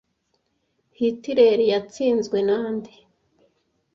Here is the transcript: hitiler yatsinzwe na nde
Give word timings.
hitiler 0.97 1.59
yatsinzwe 1.71 2.37
na 2.47 2.59
nde 2.75 2.93